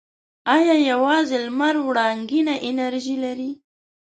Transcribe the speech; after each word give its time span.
آیا 0.55 0.75
یوازې 0.91 1.37
لمر 1.45 1.75
وړنګینه 1.85 2.53
انرژي 2.69 3.15
لري؟ 3.23 3.51